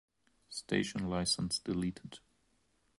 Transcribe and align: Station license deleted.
Station 0.49 1.07
license 1.11 1.59
deleted. 1.63 2.17